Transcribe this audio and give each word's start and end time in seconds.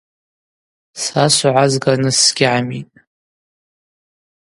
Са 1.03 1.25
согӏа 1.35 1.65
згарныс 1.71 2.17
сгьгӏамитӏ. 2.25 2.95